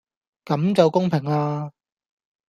[0.45, 1.71] 咁就公平呀